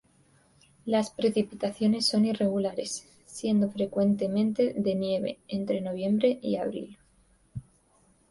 Las 0.83 1.11
precipitaciones 1.11 2.07
son 2.07 2.25
irregulares, 2.25 3.07
siendo 3.27 3.69
frecuentemente 3.69 4.73
de 4.75 4.95
nieve 4.95 5.37
entre 5.47 5.79
noviembre 5.79 6.39
y 6.41 6.55
abril. 6.55 6.97